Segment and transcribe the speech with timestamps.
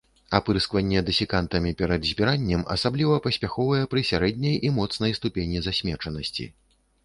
[0.37, 6.53] Апырскванне дэсікантамі перад збіраннем асабліва паспяховае пры сярэдняй і моцнай ступені засмечанасці.